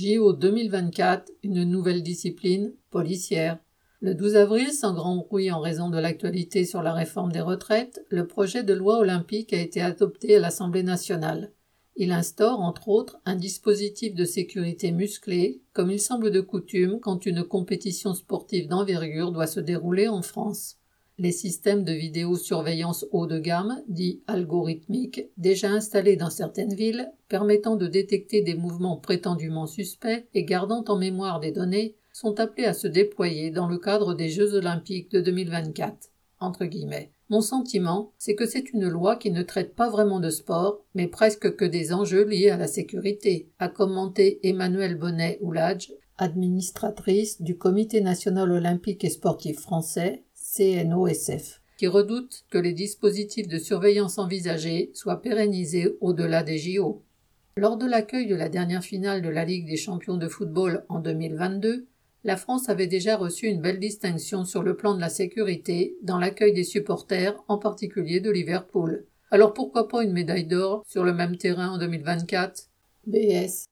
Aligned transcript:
JO 0.00 0.32
2024, 0.32 1.30
une 1.42 1.62
nouvelle 1.64 2.02
discipline, 2.02 2.72
policière. 2.88 3.58
Le 4.00 4.14
12 4.14 4.36
avril, 4.36 4.72
sans 4.72 4.94
grand 4.94 5.16
bruit 5.18 5.50
en 5.50 5.60
raison 5.60 5.90
de 5.90 5.98
l'actualité 5.98 6.64
sur 6.64 6.82
la 6.82 6.94
réforme 6.94 7.32
des 7.32 7.42
retraites, 7.42 8.02
le 8.08 8.26
projet 8.26 8.62
de 8.62 8.72
loi 8.72 8.96
olympique 8.96 9.52
a 9.52 9.60
été 9.60 9.82
adopté 9.82 10.36
à 10.36 10.40
l'Assemblée 10.40 10.84
nationale. 10.84 11.52
Il 11.96 12.12
instaure, 12.12 12.60
entre 12.60 12.88
autres, 12.88 13.20
un 13.26 13.36
dispositif 13.36 14.14
de 14.14 14.24
sécurité 14.24 14.90
musclé, 14.90 15.60
comme 15.74 15.90
il 15.90 16.00
semble 16.00 16.30
de 16.30 16.40
coutume 16.40 16.98
quand 17.00 17.26
une 17.26 17.44
compétition 17.44 18.14
sportive 18.14 18.68
d'envergure 18.68 19.32
doit 19.32 19.46
se 19.46 19.60
dérouler 19.60 20.08
en 20.08 20.22
France. 20.22 20.79
Les 21.20 21.32
systèmes 21.32 21.84
de 21.84 21.92
vidéosurveillance 21.92 23.04
haut 23.12 23.26
de 23.26 23.38
gamme, 23.38 23.82
dits 23.88 24.22
algorithmiques, 24.26 25.26
déjà 25.36 25.68
installés 25.68 26.16
dans 26.16 26.30
certaines 26.30 26.72
villes, 26.72 27.12
permettant 27.28 27.76
de 27.76 27.86
détecter 27.86 28.40
des 28.40 28.54
mouvements 28.54 28.96
prétendument 28.96 29.66
suspects 29.66 30.26
et 30.32 30.44
gardant 30.44 30.82
en 30.88 30.96
mémoire 30.96 31.38
des 31.38 31.52
données, 31.52 31.94
sont 32.14 32.40
appelés 32.40 32.64
à 32.64 32.72
se 32.72 32.86
déployer 32.86 33.50
dans 33.50 33.68
le 33.68 33.76
cadre 33.76 34.14
des 34.14 34.30
Jeux 34.30 34.54
olympiques 34.54 35.10
de 35.10 35.20
2024. 35.20 36.08
Entre 36.38 36.64
guillemets. 36.64 37.12
Mon 37.28 37.42
sentiment, 37.42 38.14
c'est 38.16 38.34
que 38.34 38.46
c'est 38.46 38.72
une 38.72 38.88
loi 38.88 39.16
qui 39.16 39.30
ne 39.30 39.42
traite 39.42 39.74
pas 39.74 39.90
vraiment 39.90 40.20
de 40.20 40.30
sport, 40.30 40.80
mais 40.94 41.06
presque 41.06 41.54
que 41.54 41.66
des 41.66 41.92
enjeux 41.92 42.24
liés 42.24 42.48
à 42.48 42.56
la 42.56 42.66
sécurité, 42.66 43.50
a 43.58 43.68
commenté 43.68 44.40
Emmanuel 44.42 44.94
Bonnet-Ouladj, 44.94 45.92
administratrice 46.16 47.42
du 47.42 47.58
Comité 47.58 48.00
national 48.00 48.50
olympique 48.52 49.04
et 49.04 49.10
sportif 49.10 49.58
français, 49.58 50.24
CNOSF, 50.56 51.60
qui 51.76 51.86
redoute 51.86 52.44
que 52.50 52.58
les 52.58 52.72
dispositifs 52.72 53.46
de 53.46 53.58
surveillance 53.58 54.18
envisagés 54.18 54.90
soient 54.94 55.22
pérennisés 55.22 55.96
au-delà 56.00 56.42
des 56.42 56.58
JO. 56.58 57.04
Lors 57.56 57.76
de 57.76 57.86
l'accueil 57.86 58.26
de 58.26 58.34
la 58.34 58.48
dernière 58.48 58.82
finale 58.82 59.22
de 59.22 59.28
la 59.28 59.44
Ligue 59.44 59.66
des 59.66 59.76
champions 59.76 60.16
de 60.16 60.26
football 60.26 60.84
en 60.88 60.98
2022, 60.98 61.86
la 62.24 62.36
France 62.36 62.68
avait 62.68 62.88
déjà 62.88 63.16
reçu 63.16 63.46
une 63.46 63.60
belle 63.60 63.78
distinction 63.78 64.44
sur 64.44 64.64
le 64.64 64.76
plan 64.76 64.94
de 64.94 65.00
la 65.00 65.08
sécurité 65.08 65.96
dans 66.02 66.18
l'accueil 66.18 66.52
des 66.52 66.64
supporters, 66.64 67.40
en 67.46 67.58
particulier 67.58 68.18
de 68.18 68.30
Liverpool. 68.30 69.06
Alors 69.30 69.54
pourquoi 69.54 69.86
pas 69.86 70.02
une 70.02 70.12
médaille 70.12 70.46
d'or 70.46 70.84
sur 70.88 71.04
le 71.04 71.14
même 71.14 71.36
terrain 71.36 71.70
en 71.70 71.78
2024 71.78 72.68
BS 73.06 73.68